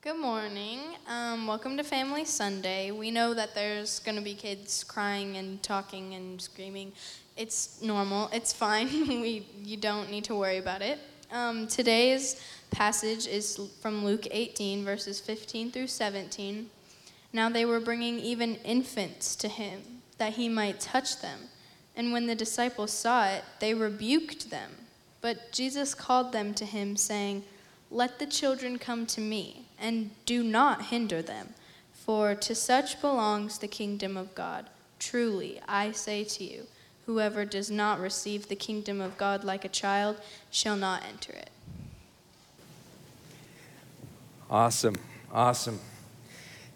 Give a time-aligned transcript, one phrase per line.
[0.00, 0.78] Good morning.
[1.08, 2.92] Um, welcome to Family Sunday.
[2.92, 6.92] We know that there's going to be kids crying and talking and screaming.
[7.36, 8.30] It's normal.
[8.32, 8.88] It's fine.
[9.08, 11.00] we, you don't need to worry about it.
[11.32, 12.40] Um, today's
[12.70, 16.70] passage is from Luke 18, verses 15 through 17.
[17.32, 19.82] Now they were bringing even infants to him,
[20.18, 21.40] that he might touch them.
[21.96, 24.70] And when the disciples saw it, they rebuked them.
[25.20, 27.42] But Jesus called them to him, saying,
[27.90, 31.54] Let the children come to me, and do not hinder them,
[31.92, 34.66] for to such belongs the kingdom of God.
[34.98, 36.66] Truly, I say to you,
[37.06, 40.20] whoever does not receive the kingdom of God like a child
[40.50, 41.50] shall not enter it.
[44.50, 44.96] Awesome.
[45.32, 45.78] Awesome.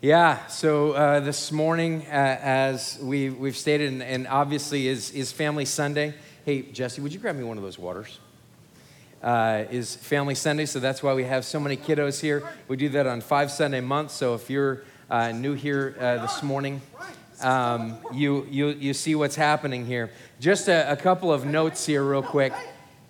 [0.03, 5.30] Yeah, so uh, this morning, uh, as we, we've stated, and, and, obviously is, is
[5.30, 6.12] Family Sunday.
[6.45, 8.19] Hey, Jesse, would you grab me one of those waters?
[9.23, 12.43] Uh, is Family Sunday, so that's why we have so many kiddos here.
[12.67, 16.42] We do that on five Sunday months, so if you're uh, new here uh, this
[16.42, 16.81] morning,
[17.41, 20.11] um, you, you, you see what's happening here.
[20.41, 22.53] Just a, a couple of notes here, real quick.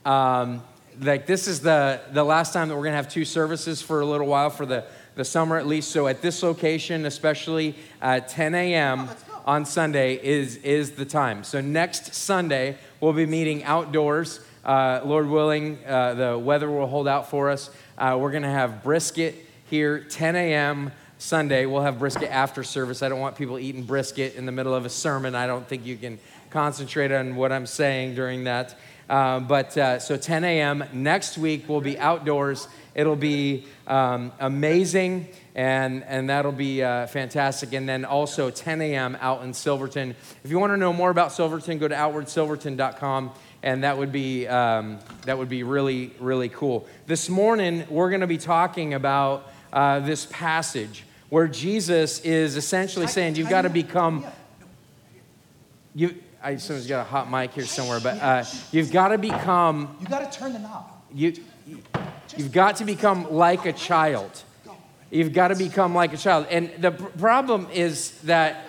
[0.05, 0.63] Um,
[1.01, 4.03] like, this is the, the last time that we're going to have two services for
[4.03, 5.91] a little while for the the summer at least.
[5.91, 9.09] So at this location, especially at 10 a.m.
[9.45, 11.45] on Sunday, is, is the time.
[11.45, 14.41] So next Sunday, we'll be meeting outdoors.
[14.65, 17.71] Uh, Lord willing, uh, the weather will hold out for us.
[17.99, 19.35] Uh, we're going to have brisket
[19.69, 20.93] here, 10 a.m.
[21.19, 21.67] Sunday.
[21.67, 23.03] We'll have brisket after service.
[23.03, 25.35] I don't want people eating brisket in the middle of a sermon.
[25.35, 26.19] I don't think you can
[26.51, 28.77] concentrate on what I'm saying during that.
[29.09, 30.85] Uh, but uh, so 10 a.m.
[30.93, 32.69] next week, we'll be outdoors.
[32.95, 37.73] It'll be um, amazing, and, and that'll be uh, fantastic.
[37.73, 39.17] And then also 10 a.m.
[39.21, 40.15] out in Silverton.
[40.45, 43.33] If you want to know more about Silverton, go to outwardsilverton.com,
[43.63, 46.87] and that would be, um, that would be really, really cool.
[47.07, 53.07] This morning, we're going to be talking about uh, this passage where Jesus is essentially
[53.07, 54.25] saying, You've got to become.
[55.95, 59.97] You, I someone's got a hot mic here somewhere, but uh, you've got to become.
[60.01, 60.87] You got to turn the knob.
[61.15, 61.35] You,
[62.37, 64.43] You've got to become like a child.
[65.11, 66.47] You've got to become like a child.
[66.51, 68.65] And the pr- problem is that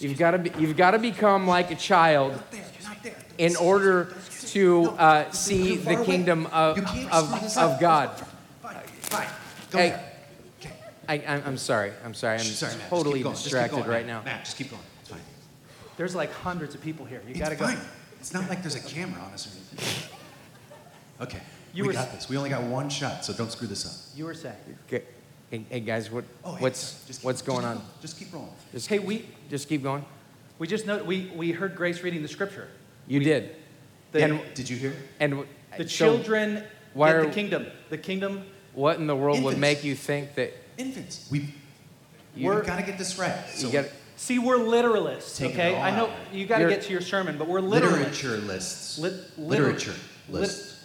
[0.00, 2.40] you've got to, be, you've got to become like a child
[3.36, 4.14] in order
[4.46, 6.78] to uh, see the kingdom of,
[7.10, 8.10] of, of God.
[9.72, 10.00] Hey,
[11.08, 11.92] I, am sorry.
[12.04, 12.38] I'm sorry.
[12.38, 14.22] I'm sorry, totally distracted right now.
[14.24, 14.82] Matt, just keep going.
[15.00, 15.20] It's fine.
[15.96, 17.22] There's like hundreds of people here.
[17.26, 17.74] You got to go.
[18.20, 20.10] It's not like there's a camera on us or anything.
[21.20, 21.40] Okay,
[21.72, 22.28] you we got this.
[22.28, 24.16] We only got one shot, so don't screw this up.
[24.16, 24.56] You were saying.
[24.86, 25.04] Okay.
[25.50, 27.84] Hey, hey guys, what, oh, what's, keep, what's going just on?
[28.02, 28.50] Just keep rolling.
[28.72, 30.04] Just, hey, we just keep going.
[30.58, 32.68] We just know we, we heard Grace reading the scripture.
[33.06, 33.56] You we, did.
[34.12, 34.94] The, and did you hear?
[35.20, 35.44] And
[35.76, 37.66] the so children why are, the kingdom.
[37.88, 38.44] The kingdom.
[38.74, 39.54] What in the world infants.
[39.54, 41.28] would make you think that infants?
[41.30, 41.54] We
[42.34, 43.46] you got to get this right.
[43.48, 43.84] So you
[44.16, 45.80] See, we're literalists, okay?
[45.80, 47.92] I know you got to get to your sermon, but we're literalists.
[47.92, 48.98] Literature lists.
[48.98, 49.94] Lit, literature
[50.28, 50.77] lists.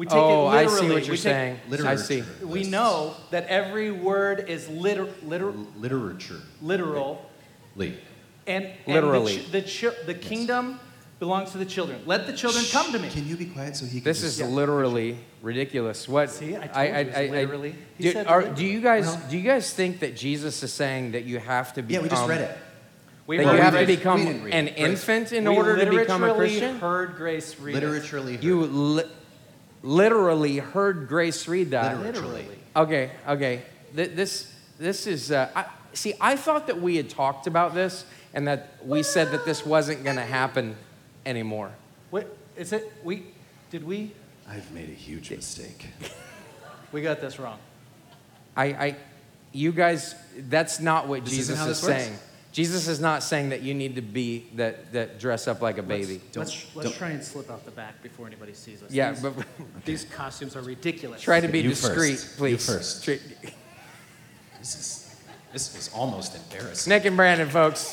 [0.00, 0.64] We take oh, it literally.
[0.64, 1.60] I see what you're we saying.
[1.68, 1.90] Literature.
[1.90, 2.24] I see.
[2.42, 6.40] We know that every word is liter, liter, literature.
[6.62, 7.30] Literal.
[7.76, 7.98] And,
[8.46, 9.36] and Literally.
[9.36, 10.80] The, the, the kingdom yes.
[11.18, 12.00] belongs to the children.
[12.06, 12.72] Let the children Shh.
[12.72, 13.10] come to me.
[13.10, 14.46] Can you be quiet so he can This is yeah.
[14.46, 16.08] literally ridiculous.
[16.08, 16.30] What?
[16.30, 17.74] See, I told I, I, I, literally.
[18.00, 21.26] Do, are, do, you guys well, do you guys think that Jesus is saying that
[21.26, 21.92] you have to be?
[21.92, 22.58] Yeah, we just read it.
[23.26, 26.78] We that you have to become an infant in we order to become a Christian?
[26.78, 28.42] heard Grace read Literally heard.
[28.42, 29.04] You li-
[29.82, 32.00] literally heard Grace read that.
[32.00, 32.46] Literally.
[32.76, 33.62] Okay, okay.
[33.92, 38.46] This, this is, uh, I, see, I thought that we had talked about this and
[38.46, 40.76] that we said that this wasn't going to happen
[41.26, 41.72] anymore.
[42.10, 43.24] What, is it, we,
[43.70, 44.12] did we?
[44.48, 45.86] I've made a huge mistake.
[46.92, 47.58] we got this wrong.
[48.56, 48.96] I, I,
[49.52, 50.14] you guys,
[50.48, 52.12] that's not what this Jesus is saying.
[52.12, 52.22] Works?
[52.52, 55.82] Jesus is not saying that you need to be that, that dress up like a
[55.82, 56.20] baby.
[56.34, 58.90] Let's, let's, let's try and slip out the back before anybody sees us.
[58.90, 59.34] Yeah, these, but
[59.84, 61.22] these costumes are ridiculous.
[61.22, 62.38] Try to be you discreet, first.
[62.38, 62.68] please.
[62.68, 63.06] You first.
[63.06, 65.10] this is
[65.52, 66.90] this is almost embarrassing.
[66.90, 67.92] Nick and Brandon, folks.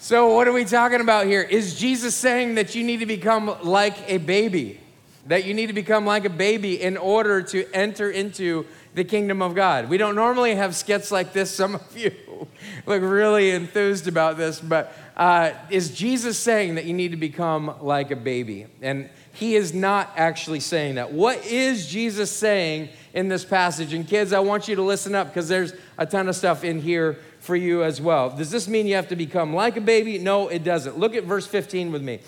[0.00, 1.40] So, what are we talking about here?
[1.40, 4.80] Is Jesus saying that you need to become like a baby?
[5.26, 9.42] That you need to become like a baby in order to enter into the kingdom
[9.42, 9.88] of God.
[9.88, 11.50] We don't normally have skits like this.
[11.50, 12.12] Some of you
[12.86, 17.74] look really enthused about this, but uh, is Jesus saying that you need to become
[17.80, 18.66] like a baby?
[18.80, 21.12] And he is not actually saying that.
[21.12, 23.92] What is Jesus saying in this passage?
[23.92, 26.80] And kids, I want you to listen up because there's a ton of stuff in
[26.80, 28.30] here for you as well.
[28.30, 30.18] Does this mean you have to become like a baby?
[30.18, 30.98] No, it doesn't.
[30.98, 32.20] Look at verse 15 with me.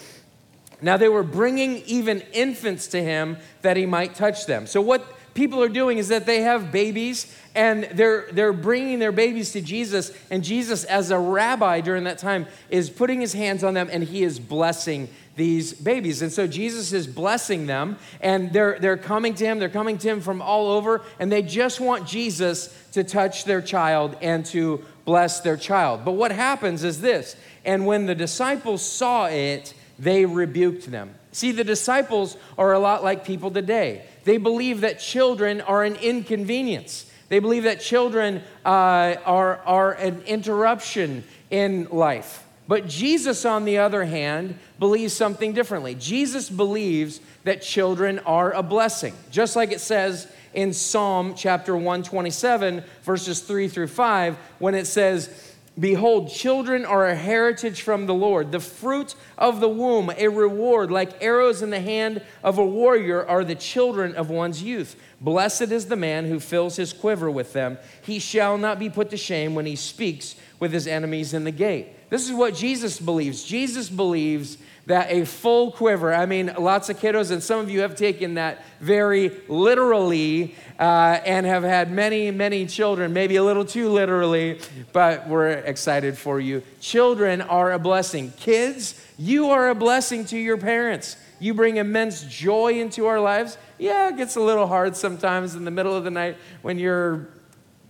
[0.82, 4.66] Now they were bringing even infants to him that he might touch them.
[4.66, 9.12] So what people are doing is that they have babies and they're, they're bringing their
[9.12, 10.12] babies to Jesus.
[10.30, 14.02] And Jesus, as a rabbi during that time, is putting his hands on them and
[14.02, 16.22] he is blessing these babies.
[16.22, 19.58] And so Jesus is blessing them and they're, they're coming to him.
[19.58, 23.62] They're coming to him from all over and they just want Jesus to touch their
[23.62, 26.04] child and to bless their child.
[26.04, 31.14] But what happens is this and when the disciples saw it, they rebuked them.
[31.32, 34.04] See, the disciples are a lot like people today.
[34.26, 37.08] They believe that children are an inconvenience.
[37.28, 42.44] They believe that children uh, are, are an interruption in life.
[42.67, 45.94] But Jesus, on the other hand, believes something differently.
[45.94, 52.82] Jesus believes that children are a blessing, just like it says in Psalm chapter 127,
[53.05, 58.50] verses 3 through 5, when it says, Behold, children are a heritage from the Lord.
[58.50, 60.90] The fruit of the womb, a reward.
[60.90, 64.96] Like arrows in the hand of a warrior, are the children of one's youth.
[65.20, 67.76] Blessed is the man who fills his quiver with them.
[68.00, 71.50] He shall not be put to shame when he speaks with his enemies in the
[71.50, 71.88] gate.
[72.08, 73.44] This is what Jesus believes.
[73.44, 77.80] Jesus believes that a full quiver, I mean, lots of kiddos, and some of you
[77.80, 83.64] have taken that very literally uh, and have had many, many children, maybe a little
[83.64, 84.60] too literally,
[84.92, 86.62] but we're excited for you.
[86.80, 88.32] Children are a blessing.
[88.36, 91.16] Kids, you are a blessing to your parents.
[91.40, 93.58] You bring immense joy into our lives.
[93.78, 97.28] Yeah, it gets a little hard sometimes in the middle of the night when you're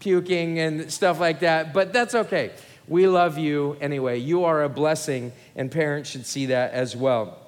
[0.01, 2.53] puking and stuff like that, but that's okay.
[2.89, 4.19] We love you anyway.
[4.19, 7.39] You are a blessing, and parents should see that as well.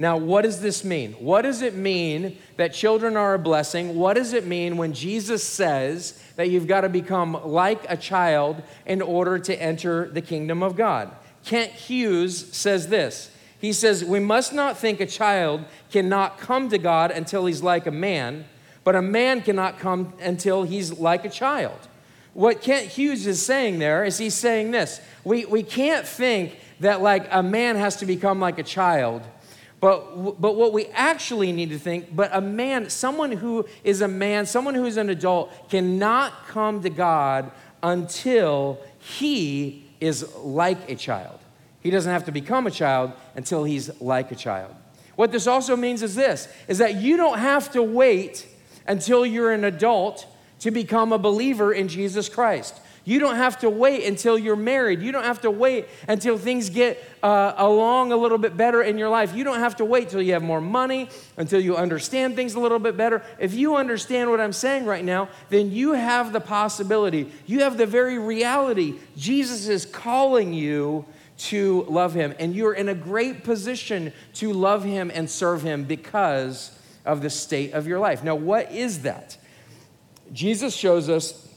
[0.00, 1.14] Now, what does this mean?
[1.14, 3.96] What does it mean that children are a blessing?
[3.96, 8.62] What does it mean when Jesus says that you've got to become like a child
[8.86, 11.10] in order to enter the kingdom of God?
[11.44, 13.30] Kent Hughes says this.
[13.60, 17.86] He says, We must not think a child cannot come to God until he's like
[17.86, 18.44] a man,
[18.88, 21.78] but a man cannot come until he's like a child.
[22.32, 27.02] What Kent Hughes is saying there is he's saying this we, we can't think that
[27.02, 29.20] like a man has to become like a child.
[29.78, 34.08] But, but what we actually need to think, but a man, someone who is a
[34.08, 37.50] man, someone who is an adult, cannot come to God
[37.82, 41.38] until he is like a child.
[41.82, 44.74] He doesn't have to become a child until he's like a child.
[45.14, 48.46] What this also means is this is that you don't have to wait
[48.88, 50.26] until you're an adult
[50.60, 52.80] to become a believer in Jesus Christ.
[53.08, 55.00] You don't have to wait until you're married.
[55.00, 58.98] You don't have to wait until things get uh, along a little bit better in
[58.98, 59.34] your life.
[59.34, 61.08] You don't have to wait till you have more money,
[61.38, 63.22] until you understand things a little bit better.
[63.38, 67.78] If you understand what I'm saying right now, then you have the possibility, you have
[67.78, 68.96] the very reality.
[69.16, 71.06] Jesus is calling you
[71.38, 75.84] to love him, and you're in a great position to love him and serve him
[75.84, 76.77] because
[77.08, 78.22] of the state of your life.
[78.22, 79.36] Now, what is that?
[80.32, 81.48] Jesus shows us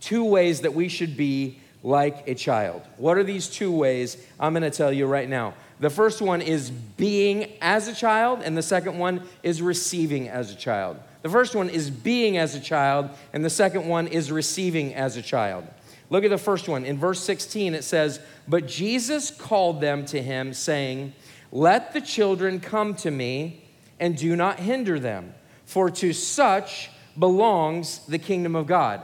[0.00, 2.82] two ways that we should be like a child.
[2.98, 4.16] What are these two ways?
[4.38, 5.54] I'm going to tell you right now.
[5.80, 10.52] The first one is being as a child, and the second one is receiving as
[10.52, 10.98] a child.
[11.22, 15.16] The first one is being as a child, and the second one is receiving as
[15.16, 15.66] a child.
[16.10, 16.84] Look at the first one.
[16.84, 21.14] In verse 16, it says, But Jesus called them to him, saying,
[21.50, 23.64] Let the children come to me,
[24.00, 29.02] and do not hinder them, for to such belongs the kingdom of God.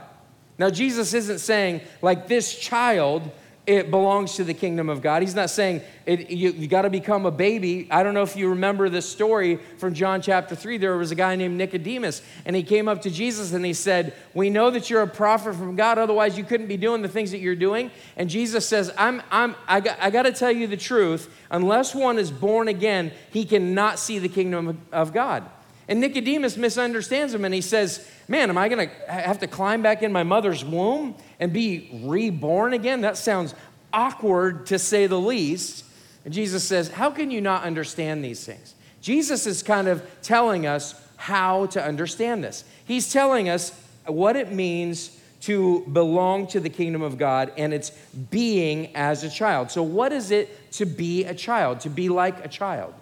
[0.57, 3.31] Now, Jesus isn't saying, like this child,
[3.67, 5.21] it belongs to the kingdom of God.
[5.21, 7.85] He's not saying it, you, you got to become a baby.
[7.91, 10.77] I don't know if you remember this story from John chapter 3.
[10.77, 14.13] There was a guy named Nicodemus, and he came up to Jesus and he said,
[14.33, 17.31] We know that you're a prophet from God, otherwise, you couldn't be doing the things
[17.31, 17.91] that you're doing.
[18.15, 21.29] And Jesus says, I'm, I'm, I, got, I got to tell you the truth.
[21.51, 25.43] Unless one is born again, he cannot see the kingdom of God.
[25.87, 29.81] And Nicodemus misunderstands him and he says, Man, am I going to have to climb
[29.81, 33.01] back in my mother's womb and be reborn again?
[33.01, 33.55] That sounds
[33.93, 35.85] awkward to say the least.
[36.25, 38.75] And Jesus says, How can you not understand these things?
[39.01, 42.65] Jesus is kind of telling us how to understand this.
[42.85, 43.71] He's telling us
[44.05, 47.91] what it means to belong to the kingdom of God and it's
[48.31, 49.71] being as a child.
[49.71, 52.93] So, what is it to be a child, to be like a child?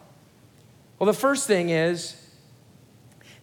[1.00, 2.15] Well, the first thing is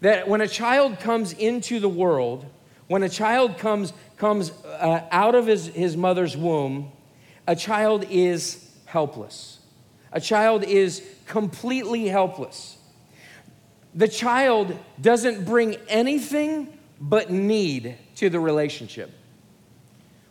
[0.03, 2.45] that when a child comes into the world,
[2.89, 6.91] when a child comes, comes uh, out of his, his mother's womb,
[7.47, 9.61] a child is helpless.
[10.13, 12.77] A child is completely helpless.
[13.95, 19.11] The child doesn't bring anything but need to the relationship.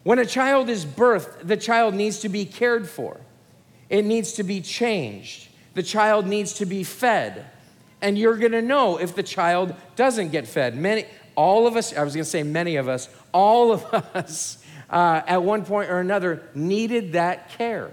[0.04, 3.22] When a child is birthed, the child needs to be cared for,
[3.90, 5.48] it needs to be changed.
[5.74, 7.46] the child needs to be fed.
[8.02, 10.76] And you're going to know if the child doesn't get fed.
[10.76, 11.06] Many,
[11.36, 15.22] all of us, I was going to say many of us, all of us uh,
[15.26, 17.92] at one point or another needed that care.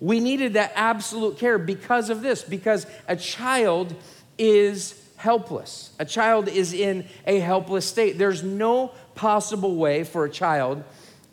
[0.00, 3.94] We needed that absolute care because of this, because a child
[4.38, 5.90] is helpless.
[5.98, 8.18] A child is in a helpless state.
[8.18, 10.84] There's no possible way for a child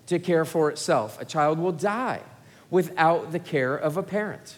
[0.07, 1.22] to care for itself.
[1.22, 2.22] A child will die
[2.72, 4.57] without the care of a parent.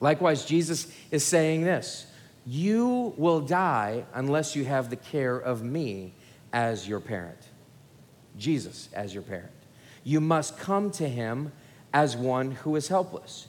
[0.00, 2.06] Likewise, Jesus is saying this
[2.50, 6.14] You will die unless you have the care of me
[6.50, 7.36] as your parent.
[8.38, 9.52] Jesus as your parent.
[10.02, 11.52] You must come to him
[11.92, 13.48] as one who is helpless.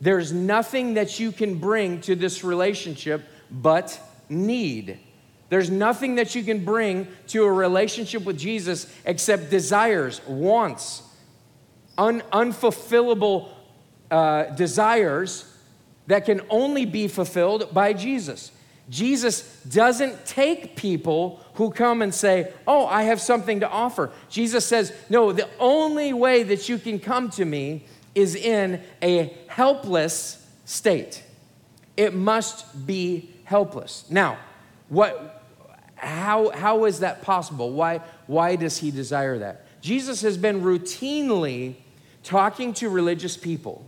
[0.00, 3.96] There's nothing that you can bring to this relationship but
[4.28, 4.98] need.
[5.48, 11.02] There's nothing that you can bring to a relationship with Jesus except desires, wants,
[11.96, 13.50] un- unfulfillable
[14.10, 15.52] uh, desires
[16.06, 18.52] that can only be fulfilled by Jesus.
[18.88, 24.12] Jesus doesn't take people who come and say, Oh, I have something to offer.
[24.28, 27.84] Jesus says, No, the only way that you can come to me
[28.14, 31.22] is in a helpless state.
[31.96, 34.04] It must be helpless.
[34.08, 34.38] Now,
[34.88, 35.42] what,
[35.96, 37.72] how, how is that possible?
[37.72, 39.66] Why, why does he desire that?
[39.80, 41.76] Jesus has been routinely
[42.22, 43.84] talking to religious people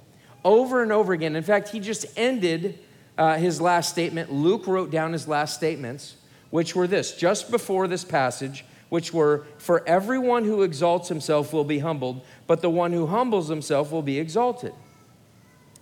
[0.49, 1.37] over and over again.
[1.37, 2.79] In fact, he just ended
[3.19, 4.33] uh, his last statement.
[4.33, 6.17] Luke wrote down his last statements,
[6.49, 11.65] which were this just before this passage, which were For everyone who exalts himself will
[11.65, 14.73] be humbled, but the one who humbles himself will be exalted.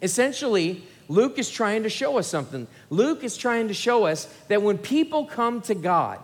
[0.02, 2.66] Essentially, Luke is trying to show us something.
[2.90, 6.18] Luke is trying to show us that when people come to God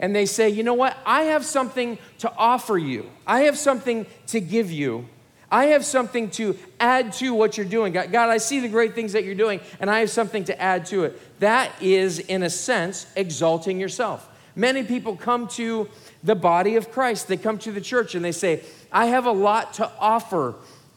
[0.00, 4.06] and they say, you know what, I have something to offer you, I have something
[4.26, 5.08] to give you,
[5.50, 7.92] I have something to add to what you're doing.
[7.92, 10.60] God, God, I see the great things that you're doing, and I have something to
[10.60, 11.40] add to it.
[11.40, 14.28] That is, in a sense, exalting yourself.
[14.56, 15.88] Many people come to
[16.24, 19.32] the body of Christ, they come to the church and they say, I have a
[19.32, 20.54] lot to offer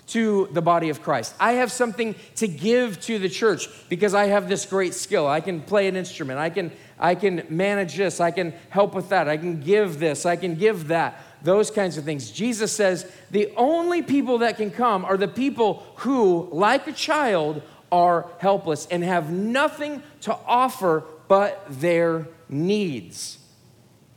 [0.07, 1.35] to the body of Christ.
[1.39, 5.27] I have something to give to the church because I have this great skill.
[5.27, 6.39] I can play an instrument.
[6.39, 8.19] I can I can manage this.
[8.19, 9.29] I can help with that.
[9.29, 10.25] I can give this.
[10.25, 12.31] I can give that those kinds of things.
[12.31, 17.61] Jesus says the only people that can come are the people who, like a child,
[17.91, 23.37] are helpless and have nothing to offer but their needs.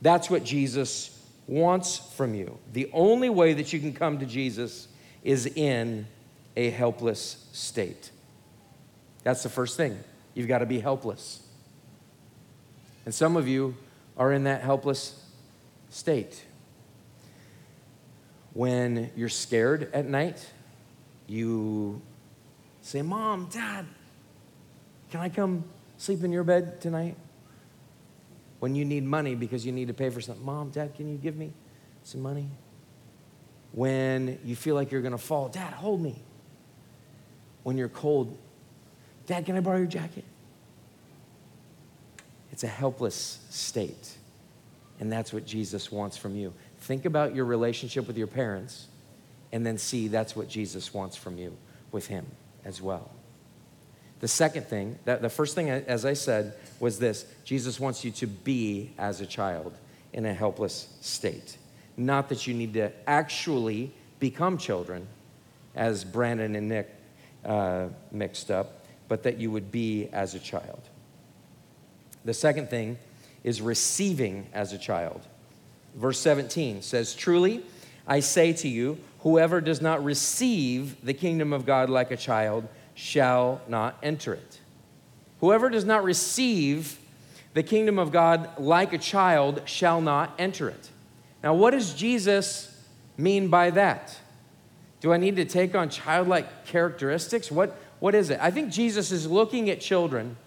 [0.01, 1.09] That's what Jesus
[1.47, 2.57] wants from you.
[2.73, 4.87] The only way that you can come to Jesus
[5.23, 6.07] is in
[6.55, 8.11] a helpless state.
[9.23, 9.97] That's the first thing.
[10.33, 11.41] You've got to be helpless.
[13.05, 13.75] And some of you
[14.17, 15.19] are in that helpless
[15.89, 16.43] state
[18.53, 20.45] when you're scared at night,
[21.27, 22.01] you
[22.81, 23.85] say, Mom, Dad,
[25.09, 25.63] can I come
[25.97, 27.15] sleep in your bed tonight?
[28.59, 31.17] When you need money because you need to pay for something, Mom, Dad, can you
[31.17, 31.51] give me
[32.03, 32.47] some money?
[33.71, 36.21] When you feel like you're to fall, Dad, hold me.
[37.63, 38.37] When you're cold,
[39.25, 40.25] Dad, can I borrow your jacket?
[42.51, 44.17] It's a helpless state.
[44.99, 46.53] And that's what Jesus wants from you.
[46.83, 48.87] Think about your relationship with your parents
[49.53, 51.55] and then see that's what Jesus wants from you
[51.93, 52.25] with him
[52.65, 53.09] as well.
[54.19, 58.11] The second thing, that the first thing, as I said, was this Jesus wants you
[58.11, 59.73] to be as a child
[60.11, 61.57] in a helpless state.
[61.95, 65.07] Not that you need to actually become children,
[65.75, 66.93] as Brandon and Nick
[67.45, 70.81] uh, mixed up, but that you would be as a child.
[72.25, 72.97] The second thing
[73.45, 75.21] is receiving as a child.
[75.95, 77.63] Verse 17 says, Truly,
[78.07, 82.67] I say to you, whoever does not receive the kingdom of God like a child
[82.95, 84.59] shall not enter it.
[85.39, 86.99] Whoever does not receive
[87.53, 90.89] the kingdom of God like a child shall not enter it.
[91.43, 92.75] Now, what does Jesus
[93.17, 94.17] mean by that?
[95.01, 97.51] Do I need to take on childlike characteristics?
[97.51, 98.39] What, what is it?
[98.41, 100.37] I think Jesus is looking at children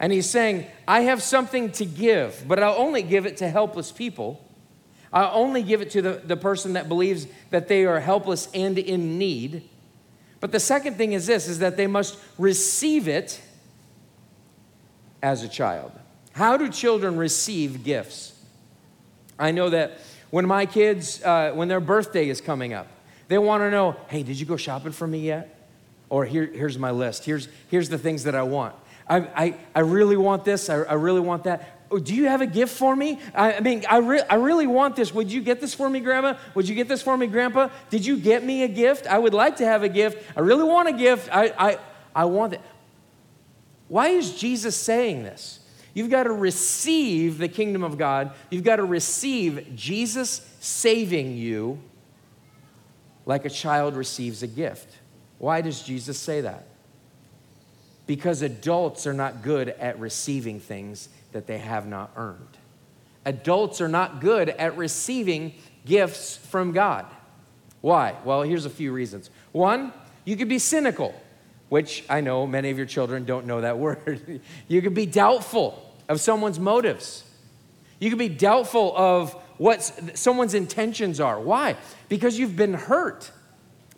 [0.00, 3.90] and he's saying, I have something to give, but I'll only give it to helpless
[3.90, 4.44] people.
[5.12, 8.78] I'll only give it to the, the person that believes that they are helpless and
[8.78, 9.68] in need.
[10.40, 13.40] But the second thing is this is that they must receive it
[15.22, 15.92] as a child.
[16.32, 18.34] How do children receive gifts?
[19.38, 19.98] I know that
[20.30, 22.86] when my kids, uh, when their birthday is coming up,
[23.28, 25.54] they want to know, hey, did you go shopping for me yet?
[26.08, 27.24] Or Here, here's my list.
[27.24, 28.74] Here's, here's the things that I want.
[29.08, 30.68] I, I, I really want this.
[30.68, 31.80] I, I really want that.
[31.90, 33.18] Oh, do you have a gift for me?
[33.34, 35.14] I, I mean, I, re- I really want this.
[35.14, 36.34] Would you get this for me, Grandma?
[36.54, 37.70] Would you get this for me, Grandpa?
[37.88, 39.06] Did you get me a gift?
[39.06, 40.22] I would like to have a gift.
[40.36, 41.30] I really want a gift.
[41.34, 41.78] I, I,
[42.14, 42.60] I want that.
[43.88, 45.60] Why is Jesus saying this?
[45.94, 48.32] You've got to receive the kingdom of God.
[48.50, 51.80] You've got to receive Jesus saving you
[53.24, 54.94] like a child receives a gift.
[55.38, 56.67] Why does Jesus say that?
[58.08, 62.56] Because adults are not good at receiving things that they have not earned.
[63.24, 65.52] Adults are not good at receiving
[65.84, 67.04] gifts from God.
[67.82, 68.16] Why?
[68.24, 69.30] Well, here's a few reasons.
[69.52, 69.92] One,
[70.24, 71.14] you could be cynical,
[71.68, 74.40] which I know many of your children don't know that word.
[74.66, 77.24] you could be doubtful of someone's motives.
[78.00, 79.82] You could be doubtful of what
[80.14, 81.38] someone's intentions are.
[81.38, 81.76] Why?
[82.08, 83.30] Because you've been hurt.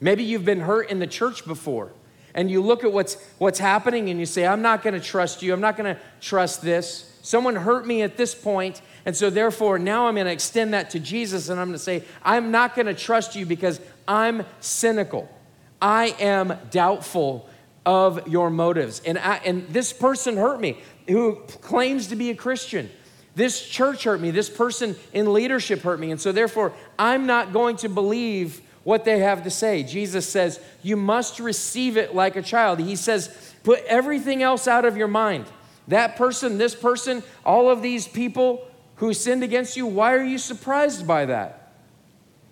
[0.01, 1.93] Maybe you've been hurt in the church before.
[2.35, 5.43] And you look at what's, what's happening and you say, I'm not going to trust
[5.43, 5.53] you.
[5.53, 7.19] I'm not going to trust this.
[7.23, 10.91] Someone hurt me at this point, And so, therefore, now I'm going to extend that
[10.91, 14.45] to Jesus and I'm going to say, I'm not going to trust you because I'm
[14.61, 15.29] cynical.
[15.83, 17.49] I am doubtful
[17.85, 19.01] of your motives.
[19.05, 22.91] And, I, and this person hurt me who claims to be a Christian.
[23.35, 24.31] This church hurt me.
[24.31, 26.11] This person in leadership hurt me.
[26.11, 29.83] And so, therefore, I'm not going to believe what they have to say.
[29.83, 32.79] Jesus says, You must receive it like a child.
[32.79, 35.47] He says, Put everything else out of your mind.
[35.89, 40.39] That person, this person, all of these people who sinned against you, why are you
[40.39, 41.61] surprised by that?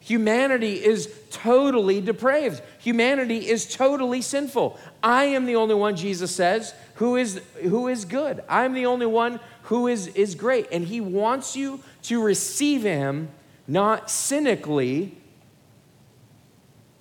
[0.00, 2.62] Humanity is totally depraved.
[2.78, 4.78] Humanity is totally sinful.
[5.02, 8.42] I am the only one, Jesus says, who is, who is good.
[8.48, 10.68] I'm the only one who is, is great.
[10.72, 13.28] And He wants you to receive Him
[13.66, 15.18] not cynically,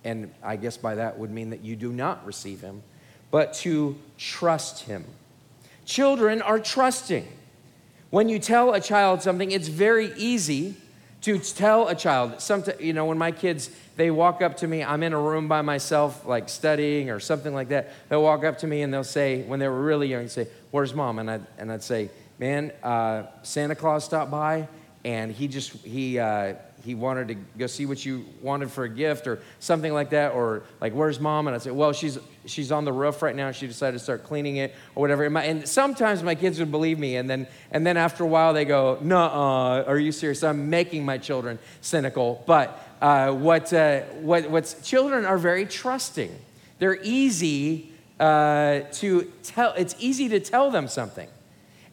[0.08, 2.82] and I guess by that would mean that you do not receive Him,
[3.30, 5.04] but to trust Him.
[5.84, 7.28] Children are trusting.
[8.10, 10.76] When you tell a child something, it's very easy
[11.22, 12.40] to tell a child.
[12.40, 15.48] Sometimes, you know, when my kids they walk up to me, I'm in a room
[15.48, 17.92] by myself, like studying or something like that.
[18.08, 20.94] They'll walk up to me and they'll say, when they were really young, say, "Where's
[20.94, 24.68] mom?" And I and I'd say, "Man, uh, Santa Claus stopped by,
[25.04, 26.54] and he just he." Uh,
[26.88, 30.32] he wanted to go see what you wanted for a gift or something like that
[30.32, 31.46] or like where's mom?
[31.46, 33.50] And i said well she's she's on the roof right now.
[33.50, 35.24] She decided to start cleaning it or whatever.
[35.24, 38.26] And, my, and sometimes my kids would believe me and then and then after a
[38.26, 40.42] while they go no are you serious?
[40.42, 42.42] I'm making my children cynical.
[42.46, 46.34] But uh, what, uh, what what's children are very trusting.
[46.78, 51.28] They're easy uh, to tell it's easy to tell them something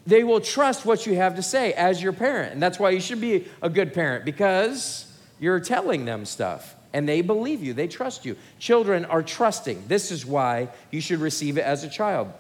[0.06, 2.54] they will trust what you have to say as your parent.
[2.54, 7.10] And that's why you should be a good parent because you're telling them stuff and
[7.10, 8.38] they believe you, they trust you.
[8.60, 9.84] Children are trusting.
[9.88, 12.32] This is why you should receive it as a child.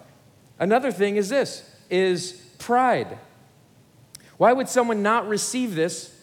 [0.59, 3.17] Another thing is this is pride.
[4.37, 6.15] Why would someone not receive this?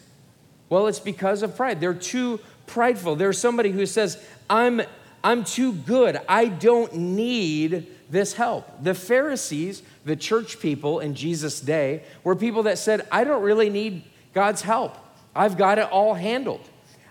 [0.69, 1.79] Well, it's because of pride.
[1.79, 3.15] They're too prideful.
[3.15, 4.17] There's somebody who says,
[4.49, 4.81] "I'm
[5.23, 6.19] I'm too good.
[6.27, 12.63] I don't need this help." The Pharisees the church people in Jesus' day were people
[12.63, 14.97] that said, I don't really need God's help.
[15.35, 16.61] I've got it all handled.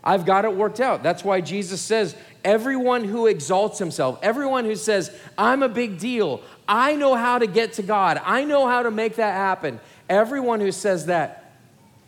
[0.04, 1.02] I've got it worked out.
[1.02, 6.42] That's why Jesus says, everyone who exalts himself, everyone who says, I'm a big deal,
[6.66, 10.60] I know how to get to God, I know how to make that happen, everyone
[10.60, 11.52] who says that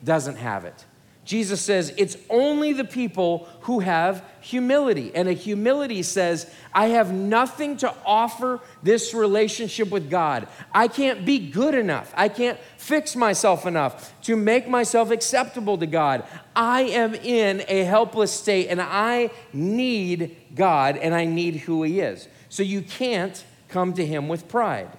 [0.02, 0.84] doesn't have it.
[1.24, 5.10] Jesus says it's only the people who have humility.
[5.14, 10.46] And a humility says, I have nothing to offer this relationship with God.
[10.72, 12.12] I can't be good enough.
[12.14, 16.24] I can't fix myself enough to make myself acceptable to God.
[16.54, 22.00] I am in a helpless state and I need God and I need who He
[22.00, 22.28] is.
[22.50, 24.90] So you can't come to Him with pride.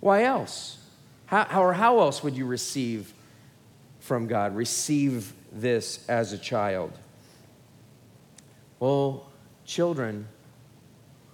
[0.00, 0.78] Why else?
[1.26, 3.12] How, or how else would you receive?
[4.02, 4.54] From God.
[4.54, 6.92] Receive this as a child.
[8.80, 9.30] Well,
[9.64, 10.26] children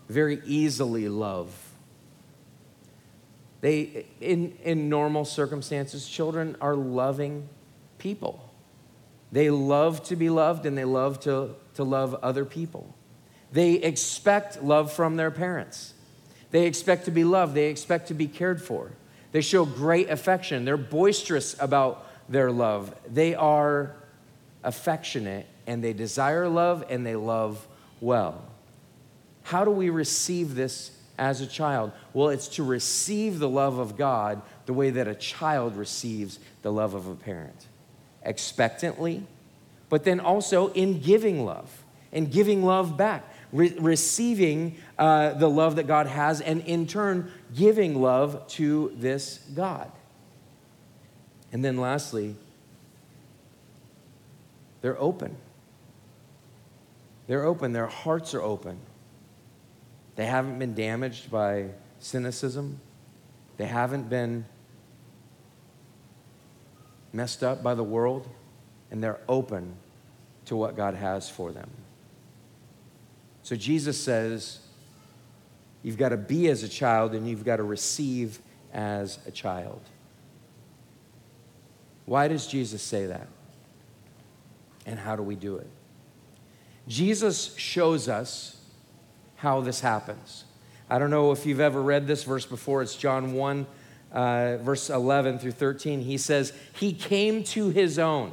[0.08, 1.52] very easily love.
[3.62, 7.48] They, in, in normal circumstances, children are loving
[7.98, 8.48] people.
[9.32, 12.94] They love to be loved and they love to, to love other people.
[13.50, 15.94] They expect love from their parents.
[16.50, 17.54] They expect to be loved.
[17.54, 18.92] They expect to be cared for.
[19.32, 20.64] They show great affection.
[20.64, 22.94] They're boisterous about their love.
[23.08, 23.96] They are
[24.62, 27.66] affectionate and they desire love and they love
[28.00, 28.42] well.
[29.44, 31.92] How do we receive this as a child?
[32.12, 36.72] Well, it's to receive the love of God the way that a child receives the
[36.72, 37.66] love of a parent
[38.22, 39.24] expectantly,
[39.88, 43.24] but then also in giving love and giving love back.
[43.50, 49.38] Re- receiving uh, the love that God has, and in turn, giving love to this
[49.54, 49.90] God.
[51.52, 52.36] And then lastly,
[54.80, 55.36] they're open.
[57.26, 58.78] They're open, their hearts are open.
[60.16, 61.66] They haven't been damaged by
[61.98, 62.80] cynicism.
[63.56, 64.46] They haven't been
[67.12, 68.26] messed up by the world,
[68.90, 69.74] and they're open
[70.46, 71.70] to what God has for them.
[73.42, 74.60] So Jesus says,
[75.82, 78.40] You've got to be as a child and you've got to receive
[78.72, 79.80] as a child.
[82.08, 83.28] Why does Jesus say that?
[84.86, 85.68] And how do we do it?
[86.88, 88.56] Jesus shows us
[89.36, 90.44] how this happens.
[90.88, 92.80] I don't know if you've ever read this verse before.
[92.80, 93.66] It's John 1,
[94.10, 96.00] uh, verse 11 through 13.
[96.00, 98.32] He says, He came to His own.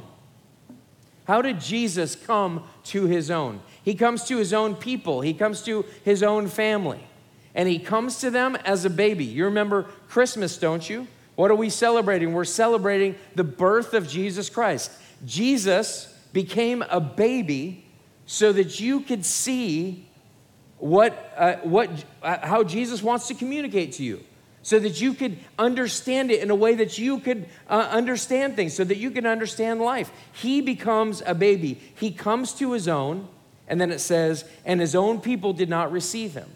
[1.26, 3.60] How did Jesus come to His own?
[3.82, 7.06] He comes to His own people, He comes to His own family.
[7.54, 9.26] And He comes to them as a baby.
[9.26, 11.08] You remember Christmas, don't you?
[11.36, 12.32] What are we celebrating?
[12.32, 14.90] We're celebrating the birth of Jesus Christ.
[15.24, 17.84] Jesus became a baby
[18.26, 20.08] so that you could see
[20.78, 21.90] what, uh, what,
[22.22, 24.24] uh, how Jesus wants to communicate to you,
[24.62, 28.74] so that you could understand it in a way that you could uh, understand things,
[28.74, 30.10] so that you can understand life.
[30.32, 31.80] He becomes a baby.
[31.94, 33.28] He comes to his own,
[33.68, 36.55] and then it says, and his own people did not receive him.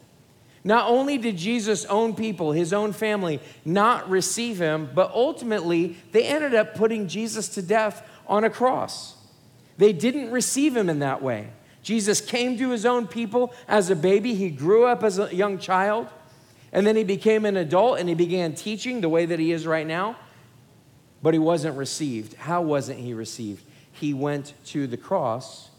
[0.62, 6.24] Not only did Jesus' own people, his own family, not receive him, but ultimately they
[6.24, 9.16] ended up putting Jesus to death on a cross.
[9.78, 11.48] They didn't receive him in that way.
[11.82, 14.34] Jesus came to his own people as a baby.
[14.34, 16.08] He grew up as a young child,
[16.72, 19.66] and then he became an adult and he began teaching the way that he is
[19.66, 20.16] right now.
[21.22, 22.34] But he wasn't received.
[22.34, 23.64] How wasn't he received?
[23.92, 25.70] He went to the cross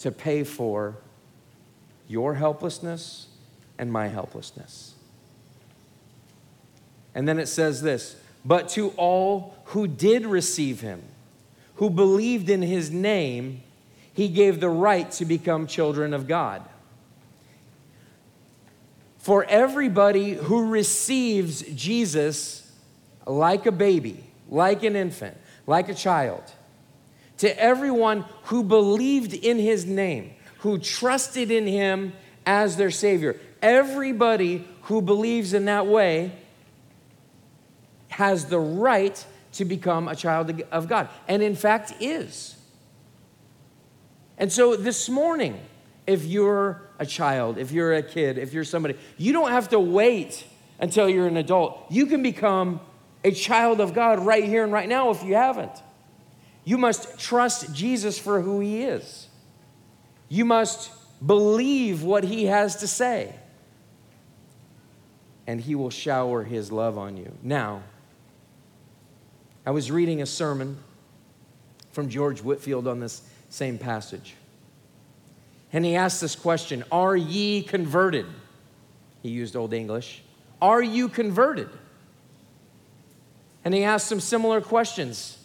[0.00, 0.96] to pay for
[2.08, 3.28] your helplessness
[3.80, 4.94] and my helplessness.
[7.14, 8.14] And then it says this
[8.44, 11.02] But to all who did receive him,
[11.76, 13.62] who believed in his name,
[14.12, 16.62] he gave the right to become children of God.
[19.16, 22.70] For everybody who receives Jesus
[23.26, 26.42] like a baby, like an infant, like a child,
[27.38, 32.12] to everyone who believed in his name, who trusted in him
[32.44, 36.32] as their Savior, everybody who believes in that way
[38.08, 42.56] has the right to become a child of God, and in fact is.
[44.38, 45.60] And so this morning,
[46.06, 49.80] if you're a child, if you're a kid, if you're somebody, you don't have to
[49.80, 50.44] wait
[50.78, 51.86] until you're an adult.
[51.90, 52.80] You can become
[53.22, 55.82] a child of God right here and right now if you haven't.
[56.64, 59.28] You must trust Jesus for who he is.
[60.28, 60.90] You must
[61.24, 63.34] believe what he has to say.
[65.46, 67.32] And he will shower his love on you.
[67.42, 67.82] Now,
[69.66, 70.78] I was reading a sermon
[71.92, 74.34] from George Whitefield on this same passage.
[75.72, 78.26] And he asked this question Are ye converted?
[79.22, 80.22] He used Old English.
[80.62, 81.68] Are you converted?
[83.64, 85.38] And he asked some similar questions.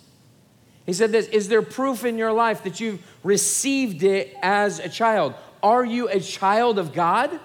[0.85, 4.89] He said this Is there proof in your life that you've received it as a
[4.89, 5.33] child?
[5.61, 7.39] Are you a child of God?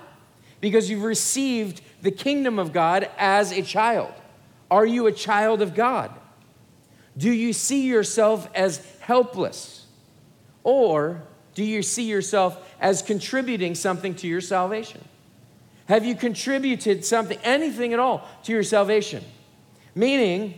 [0.61, 4.13] Because you've received the kingdom of God as a child.
[4.71, 6.11] Are you a child of God?
[7.17, 9.87] Do you see yourself as helpless?
[10.63, 11.23] Or
[11.55, 15.03] do you see yourself as contributing something to your salvation?
[15.87, 19.25] Have you contributed something, anything at all, to your salvation?
[19.95, 20.55] Meaning,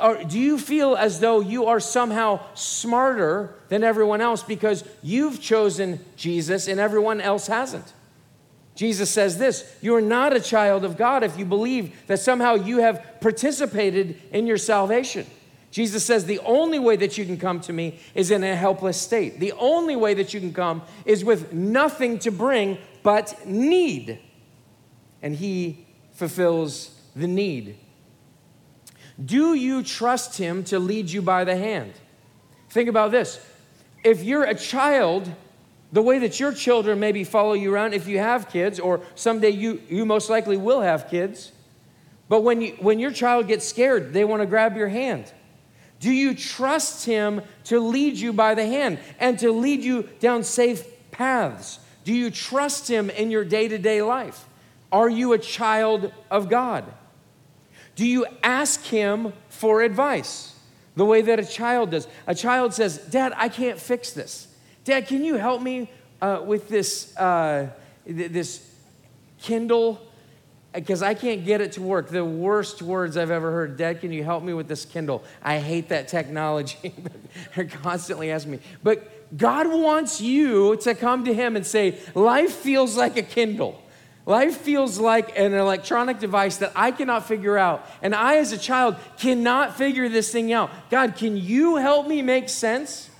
[0.00, 5.40] or do you feel as though you are somehow smarter than everyone else because you've
[5.40, 7.92] chosen Jesus and everyone else hasn't?
[8.74, 12.54] Jesus says this You are not a child of God if you believe that somehow
[12.54, 15.26] you have participated in your salvation.
[15.70, 19.00] Jesus says the only way that you can come to me is in a helpless
[19.00, 19.40] state.
[19.40, 24.18] The only way that you can come is with nothing to bring but need.
[25.22, 27.78] And he fulfills the need.
[29.24, 31.94] Do you trust him to lead you by the hand?
[32.68, 33.40] Think about this.
[34.04, 35.30] If you're a child,
[35.92, 39.50] the way that your children maybe follow you around, if you have kids, or someday
[39.50, 41.52] you, you most likely will have kids,
[42.28, 45.30] but when, you, when your child gets scared, they want to grab your hand.
[46.00, 50.42] Do you trust Him to lead you by the hand and to lead you down
[50.42, 51.78] safe paths?
[52.04, 54.46] Do you trust Him in your day to day life?
[54.90, 56.84] Are you a child of God?
[57.94, 60.54] Do you ask Him for advice
[60.96, 62.08] the way that a child does?
[62.26, 64.48] A child says, Dad, I can't fix this.
[64.84, 65.90] Dad, can you help me
[66.20, 67.70] uh, with this, uh,
[68.06, 68.68] this
[69.40, 70.00] Kindle?
[70.74, 72.08] because I can't get it to work.
[72.08, 73.76] The worst words I've ever heard.
[73.76, 75.22] Dad, can you help me with this Kindle?
[75.42, 76.94] I hate that technology.
[77.54, 78.60] They're constantly asking me.
[78.82, 83.82] But God wants you to come to Him and say, Life feels like a Kindle.
[84.24, 87.84] Life feels like an electronic device that I cannot figure out.
[88.02, 90.70] And I, as a child, cannot figure this thing out.
[90.90, 93.10] God, can you help me make sense?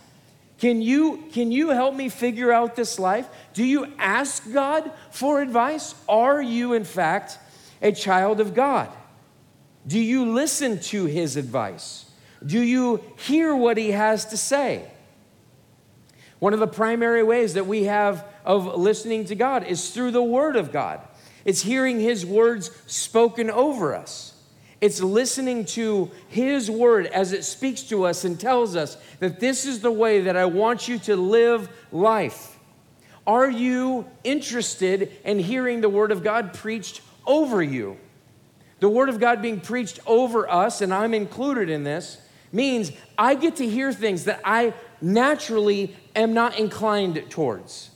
[0.63, 3.29] Can you, can you help me figure out this life?
[3.53, 5.97] Do you ask God for advice?
[6.09, 7.37] Are you, in fact,
[7.83, 8.89] a child of God?
[9.89, 12.05] Do you listen to his advice?
[12.47, 14.89] Do you hear what he has to say?
[16.39, 20.23] One of the primary ways that we have of listening to God is through the
[20.23, 21.01] Word of God.
[21.45, 24.32] It's hearing His words spoken over us.
[24.83, 29.65] It's listening to His Word as it speaks to us and tells us that this
[29.65, 32.59] is the way that I want you to live life.
[33.25, 37.97] Are you interested in hearing the Word of God preached over you?
[38.81, 43.37] The Word of God being preached over us, and I'm included in this, means I
[43.37, 47.91] get to hear things that I naturally am not inclined towards.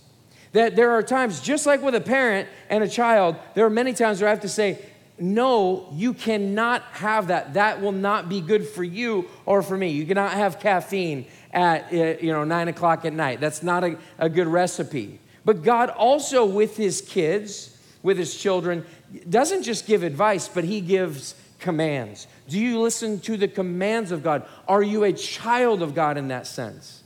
[0.52, 3.92] That there are times, just like with a parent and a child, there are many
[3.92, 4.78] times where I have to say,
[5.18, 7.54] no, you cannot have that.
[7.54, 9.90] That will not be good for you or for me.
[9.90, 13.40] You cannot have caffeine at uh, you know nine o'clock at night.
[13.40, 15.18] That's not a, a good recipe.
[15.44, 18.84] But God also, with His kids, with His children,
[19.30, 22.26] doesn't just give advice, but He gives commands.
[22.48, 24.46] Do you listen to the commands of God?
[24.68, 27.02] Are you a child of God in that sense?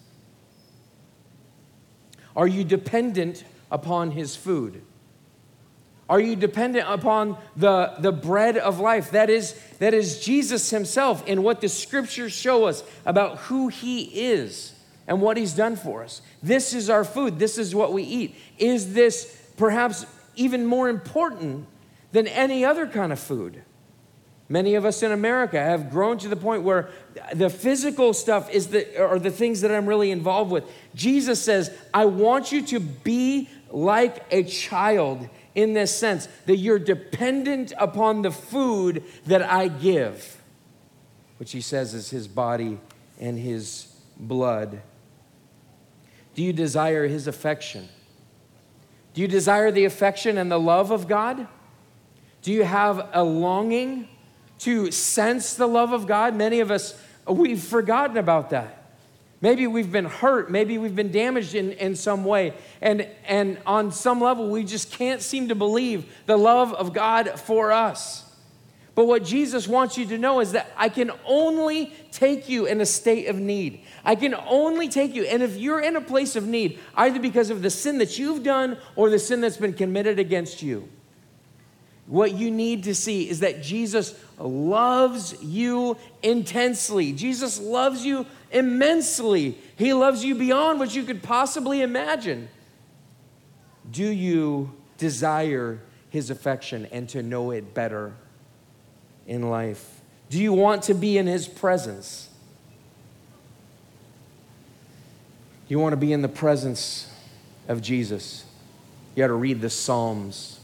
[2.36, 4.82] Are you dependent upon his food?
[6.10, 9.12] Are you dependent upon the, the bread of life?
[9.12, 14.02] That is, that is Jesus himself and what the scriptures show us about who he
[14.02, 14.74] is
[15.06, 16.20] and what he's done for us.
[16.42, 17.38] This is our food.
[17.38, 18.34] This is what we eat.
[18.58, 21.66] Is this perhaps even more important
[22.10, 23.62] than any other kind of food?
[24.48, 26.88] Many of us in America have grown to the point where
[27.32, 30.64] the physical stuff is the, are the things that I'm really involved with.
[30.92, 36.78] Jesus says, I want you to be like a child in this sense, that you're
[36.78, 40.40] dependent upon the food that I give,
[41.38, 42.78] which he says is his body
[43.18, 44.82] and his blood.
[46.34, 47.88] Do you desire his affection?
[49.14, 51.48] Do you desire the affection and the love of God?
[52.42, 54.08] Do you have a longing?
[54.60, 56.36] to sense the love of God.
[56.36, 58.79] Many of us, we've forgotten about that.
[59.42, 60.50] Maybe we've been hurt.
[60.50, 62.52] Maybe we've been damaged in, in some way.
[62.80, 67.40] And, and on some level, we just can't seem to believe the love of God
[67.40, 68.26] for us.
[68.94, 72.82] But what Jesus wants you to know is that I can only take you in
[72.82, 73.82] a state of need.
[74.04, 75.24] I can only take you.
[75.24, 78.42] And if you're in a place of need, either because of the sin that you've
[78.42, 80.88] done or the sin that's been committed against you,
[82.10, 87.12] what you need to see is that Jesus loves you intensely.
[87.12, 89.56] Jesus loves you immensely.
[89.76, 92.48] He loves you beyond what you could possibly imagine.
[93.92, 95.78] Do you desire
[96.10, 98.12] his affection and to know it better
[99.28, 100.00] in life?
[100.30, 102.28] Do you want to be in his presence?
[105.68, 107.08] You want to be in the presence
[107.68, 108.44] of Jesus.
[109.14, 110.59] You got to read the Psalms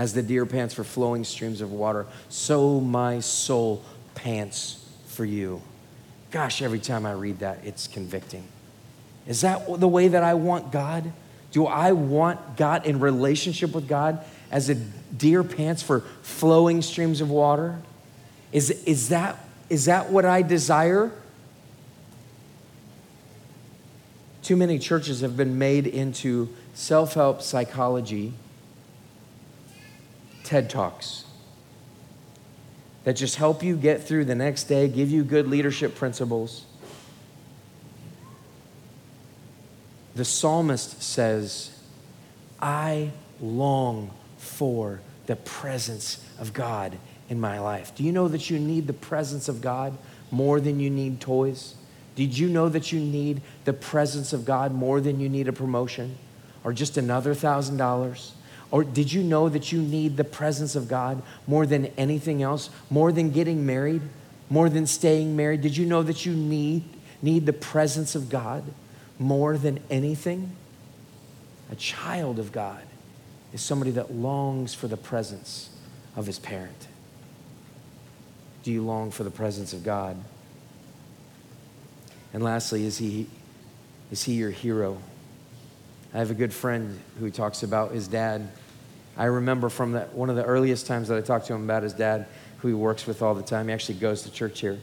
[0.00, 3.84] as the deer pants for flowing streams of water, so my soul
[4.14, 5.60] pants for you.
[6.30, 8.44] Gosh, every time I read that, it's convicting.
[9.26, 11.12] Is that the way that I want God?
[11.52, 17.20] Do I want God in relationship with God as a deer pants for flowing streams
[17.20, 17.78] of water?
[18.52, 21.12] Is, is, that, is that what I desire?
[24.42, 28.32] Too many churches have been made into self help psychology
[30.50, 31.26] TED Talks
[33.04, 36.64] that just help you get through the next day, give you good leadership principles.
[40.16, 41.70] The psalmist says,
[42.60, 47.94] I long for the presence of God in my life.
[47.94, 49.96] Do you know that you need the presence of God
[50.32, 51.76] more than you need toys?
[52.16, 55.52] Did you know that you need the presence of God more than you need a
[55.52, 56.18] promotion
[56.64, 58.32] or just another thousand dollars?
[58.70, 62.70] Or did you know that you need the presence of God more than anything else?
[62.88, 64.02] More than getting married?
[64.48, 65.60] More than staying married?
[65.60, 66.84] Did you know that you need,
[67.20, 68.64] need the presence of God
[69.18, 70.54] more than anything?
[71.70, 72.82] A child of God
[73.52, 75.70] is somebody that longs for the presence
[76.16, 76.88] of his parent.
[78.62, 80.16] Do you long for the presence of God?
[82.32, 83.26] And lastly, is he,
[84.12, 84.98] is he your hero?
[86.12, 88.48] I have a good friend who talks about his dad.
[89.20, 91.82] I remember from the, one of the earliest times that I talked to him about
[91.82, 92.26] his dad,
[92.60, 93.68] who he works with all the time.
[93.68, 94.72] He actually goes to church here.
[94.72, 94.80] And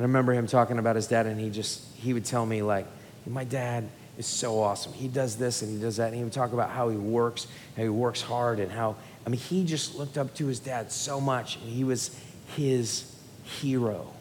[0.00, 2.88] I remember him talking about his dad, and he just, he would tell me, like,
[3.24, 4.92] my dad, is so awesome.
[4.94, 6.08] He does this and he does that.
[6.08, 9.28] And he would talk about how he works, how he works hard, and how, I
[9.28, 11.54] mean, he just looked up to his dad so much.
[11.56, 12.18] And he was
[12.56, 14.12] his hero.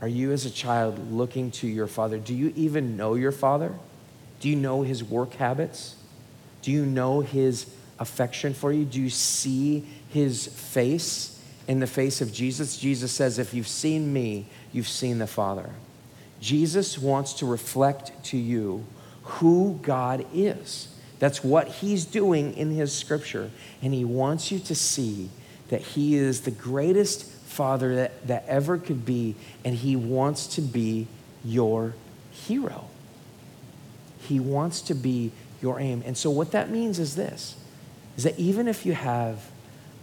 [0.00, 2.16] Are you, as a child, looking to your father?
[2.16, 3.74] Do you even know your father?
[4.40, 5.96] Do you know his work habits?
[6.64, 7.66] Do you know his
[7.98, 8.86] affection for you?
[8.86, 12.78] Do you see his face in the face of Jesus?
[12.78, 15.68] Jesus says, If you've seen me, you've seen the Father.
[16.40, 18.86] Jesus wants to reflect to you
[19.24, 20.88] who God is.
[21.18, 23.50] That's what he's doing in his scripture.
[23.82, 25.28] And he wants you to see
[25.68, 29.34] that he is the greatest father that, that ever could be,
[29.66, 31.08] and he wants to be
[31.44, 31.92] your
[32.30, 32.86] hero.
[34.20, 35.30] He wants to be
[35.64, 36.02] your aim.
[36.04, 37.56] And so, what that means is this
[38.18, 39.42] is that even if you have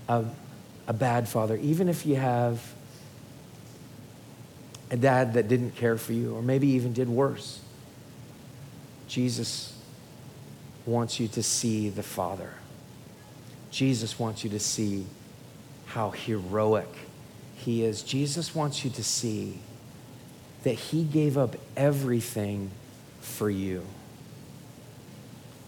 [0.09, 0.25] a,
[0.87, 2.59] a bad father, even if you have
[4.89, 7.61] a dad that didn't care for you, or maybe even did worse.
[9.07, 9.73] Jesus
[10.85, 12.51] wants you to see the Father.
[13.71, 15.05] Jesus wants you to see
[15.85, 16.89] how heroic
[17.55, 18.03] He is.
[18.03, 19.59] Jesus wants you to see
[20.63, 22.71] that He gave up everything
[23.21, 23.85] for you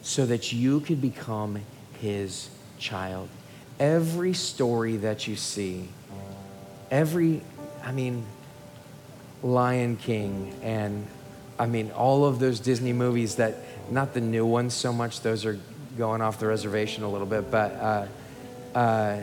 [0.04, 1.60] so that you could become
[2.00, 3.30] His child.
[3.80, 5.90] Every story that you see,
[6.92, 7.42] every,
[7.84, 8.24] I mean,
[9.44, 11.06] Lion King and
[11.60, 13.56] I mean all of those Disney movies that
[13.92, 15.60] not the new ones so much those are
[15.98, 18.08] going off the reservation a little bit but uh,
[18.74, 19.20] uh,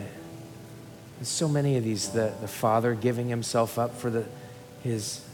[1.23, 4.25] so many of these the, the father giving himself up for the
[4.83, 5.25] his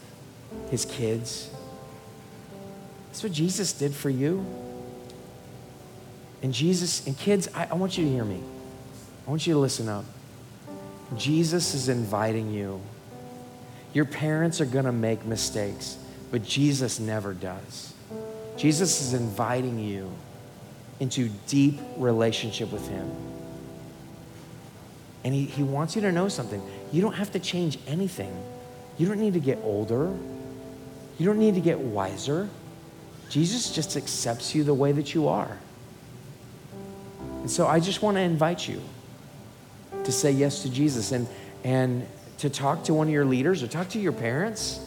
[0.71, 1.49] his kids
[3.07, 4.45] that's what Jesus did for you
[6.41, 8.41] and Jesus and kids I, I want you to hear me
[9.25, 10.05] I want you to listen up
[11.15, 12.81] Jesus is inviting you
[13.97, 15.97] your parents are going to make mistakes,
[16.29, 17.93] but Jesus never does.
[18.55, 20.11] Jesus is inviting you
[20.99, 23.09] into deep relationship with him.
[25.23, 26.61] And he, he wants you to know something.
[26.91, 28.31] You don't have to change anything.
[28.99, 30.15] You don't need to get older.
[31.17, 32.49] You don't need to get wiser.
[33.29, 35.57] Jesus just accepts you the way that you are.
[37.47, 38.81] And so I just want to invite you
[40.03, 41.13] to say yes to Jesus.
[41.13, 41.29] And,
[41.63, 42.05] and
[42.39, 44.81] to talk to one of your leaders or talk to your parents,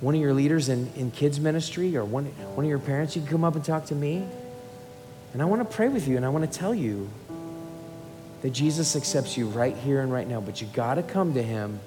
[0.00, 2.24] one of your leaders in, in kids' ministry or one,
[2.56, 4.26] one of your parents, you can come up and talk to me.
[5.32, 7.08] And I want to pray with you and I want to tell you
[8.42, 11.42] that Jesus accepts you right here and right now, but you got to come to
[11.44, 11.78] him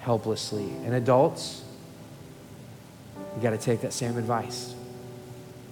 [0.00, 0.68] helplessly.
[0.84, 1.64] And adults,
[3.34, 4.74] you got to take that same advice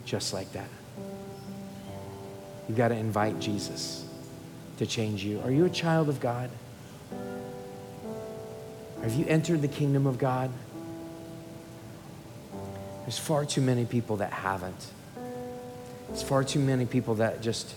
[0.07, 0.71] just like that.
[2.69, 4.05] You got to invite Jesus
[4.79, 5.41] to change you.
[5.43, 6.51] Are you a child of God?
[9.03, 10.51] Have you entered the kingdom of God?
[13.03, 14.87] There's far too many people that haven't.
[16.09, 17.75] There's far too many people that just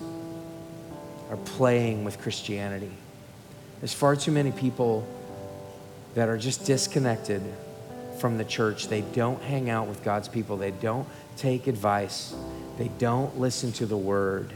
[1.30, 2.92] are playing with Christianity.
[3.80, 5.08] There's far too many people
[6.16, 7.42] that are just disconnected
[8.20, 8.88] from the church.
[8.88, 10.58] They don't hang out with God's people.
[10.58, 12.34] They don't take advice.
[12.78, 14.52] They don't listen to the word.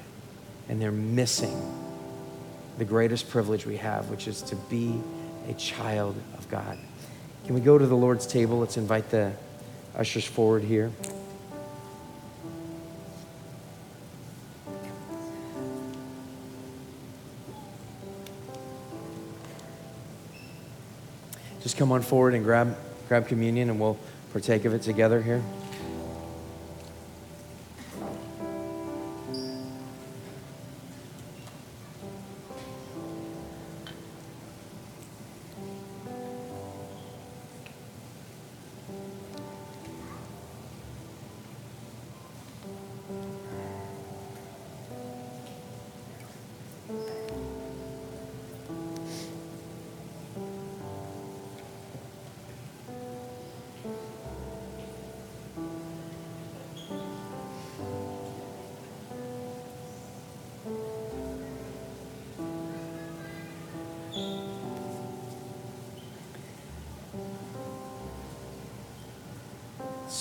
[0.69, 1.57] And they're missing
[2.77, 4.99] the greatest privilege we have, which is to be
[5.49, 6.77] a child of God.
[7.45, 8.59] Can we go to the Lord's table?
[8.59, 9.33] Let's invite the
[9.95, 10.91] ushers forward here.
[21.61, 22.75] Just come on forward and grab,
[23.07, 23.97] grab communion, and we'll
[24.31, 25.41] partake of it together here.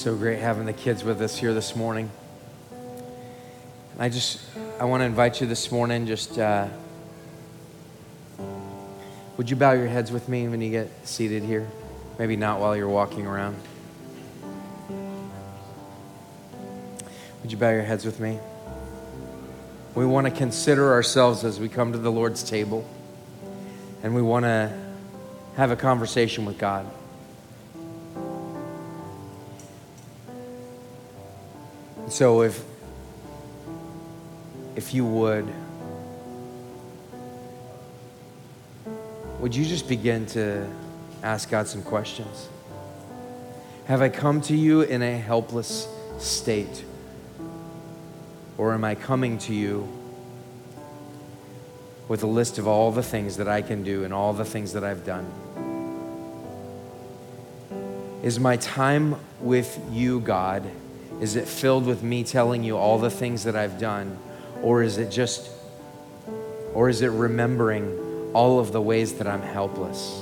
[0.03, 2.11] So great having the kids with us here this morning.
[4.01, 4.41] I just,
[4.81, 6.67] I want to invite you this morning, just, uh,
[9.37, 11.69] would you bow your heads with me when you get seated here?
[12.19, 13.55] Maybe not while you're walking around.
[17.43, 18.41] Would you bow your heads with me?
[19.95, 22.85] We want to consider ourselves as we come to the Lord's table,
[24.03, 24.77] and we want to
[25.55, 26.91] have a conversation with God.
[32.13, 32.63] So if
[34.77, 35.51] if you would
[39.41, 40.69] would you just begin to
[41.23, 42.51] ask God some questions?
[43.87, 45.89] Have I come to you in a helpless
[46.19, 46.85] state?
[48.59, 49.89] Or am I coming to you
[52.09, 54.75] with a list of all the things that I can do and all the things
[54.75, 55.25] that I've done?
[58.23, 60.71] Is my time with you, God,
[61.23, 64.19] is it filled with me telling you all the things that I've done?
[64.61, 65.51] Or is it just,
[66.75, 70.21] or is it remembering all of the ways that I'm helpless?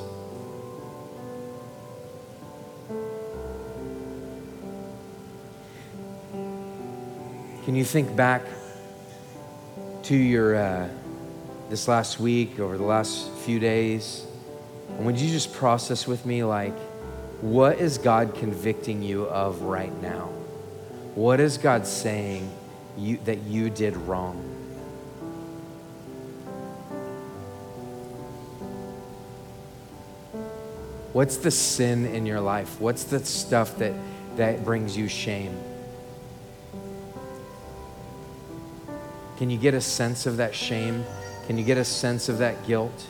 [7.64, 8.42] Can you think back
[10.02, 10.86] to your uh,
[11.70, 14.26] this last week, over the last few days?
[14.98, 16.76] And would you just process with me, like,
[17.40, 20.39] what is God convicting you of right now?
[21.14, 22.50] What is God saying
[22.96, 24.36] you, that you did wrong?
[31.12, 32.80] What's the sin in your life?
[32.80, 33.92] What's the stuff that,
[34.36, 35.58] that brings you shame?
[39.36, 41.04] Can you get a sense of that shame?
[41.48, 43.06] Can you get a sense of that guilt?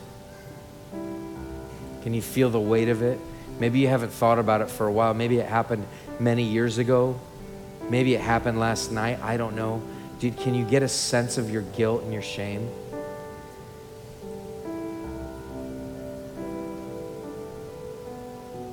[2.02, 3.20] Can you feel the weight of it?
[3.58, 5.12] Maybe you haven't thought about it for a while.
[5.12, 5.86] Maybe it happened
[6.18, 7.20] many years ago.
[7.90, 9.18] Maybe it happened last night.
[9.20, 9.82] I don't know.
[10.20, 12.70] Dude, can you get a sense of your guilt and your shame?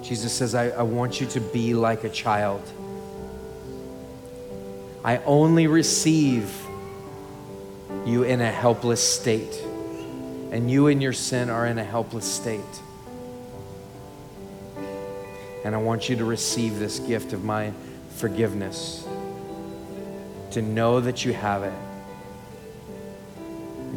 [0.03, 2.61] Jesus says, I, I want you to be like a child.
[5.03, 6.53] I only receive
[8.05, 9.61] you in a helpless state.
[10.51, 12.61] And you and your sin are in a helpless state.
[15.65, 17.73] And I want you to receive this gift of my
[18.17, 19.06] forgiveness,
[20.57, 21.73] to know that you have it.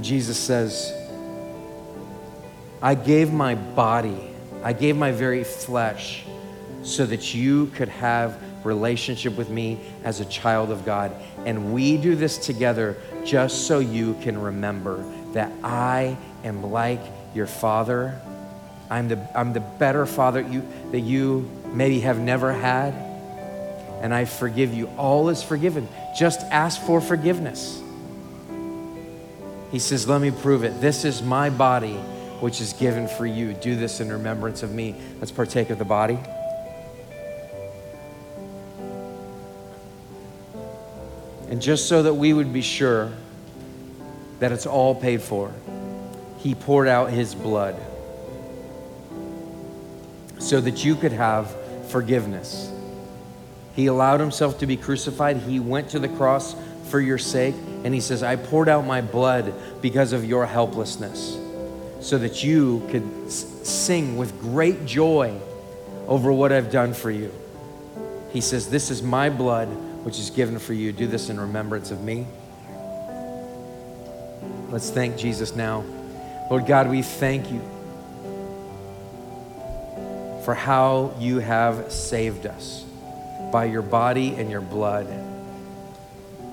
[0.02, 0.92] Jesus says,
[2.82, 4.30] I gave my body,
[4.62, 6.22] I gave my very flesh
[6.82, 11.16] so that you could have relationship with me as a child of God.
[11.46, 15.02] And we do this together just so you can remember
[15.32, 17.00] that I am like
[17.34, 18.20] your father.
[18.90, 23.09] I'm the, I'm the better father you, that you maybe have never had.
[24.00, 24.88] And I forgive you.
[24.96, 25.88] All is forgiven.
[26.18, 27.80] Just ask for forgiveness.
[29.70, 30.80] He says, Let me prove it.
[30.80, 31.94] This is my body,
[32.40, 33.54] which is given for you.
[33.54, 34.94] Do this in remembrance of me.
[35.18, 36.18] Let's partake of the body.
[41.50, 43.12] And just so that we would be sure
[44.38, 45.52] that it's all paid for,
[46.38, 47.76] he poured out his blood
[50.38, 51.54] so that you could have
[51.90, 52.72] forgiveness.
[53.74, 55.36] He allowed himself to be crucified.
[55.36, 56.54] He went to the cross
[56.88, 57.54] for your sake.
[57.84, 61.38] And he says, I poured out my blood because of your helplessness,
[62.00, 65.38] so that you could s- sing with great joy
[66.06, 67.32] over what I've done for you.
[68.32, 69.68] He says, This is my blood
[70.04, 70.92] which is given for you.
[70.92, 72.26] Do this in remembrance of me.
[74.68, 75.84] Let's thank Jesus now.
[76.50, 77.60] Lord God, we thank you
[80.44, 82.84] for how you have saved us
[83.50, 85.06] by your body and your blood.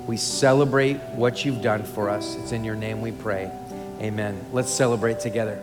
[0.08, 2.36] We celebrate what you've done for us.
[2.36, 3.52] It's in your name we pray.
[4.00, 4.40] Amen.
[4.54, 5.62] Let's celebrate together.